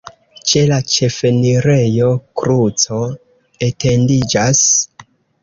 Ĉe 0.51 0.61
la 0.69 0.77
ĉefenirejo 0.93 2.07
kruco 2.41 2.99
etendiĝas. 3.69 4.65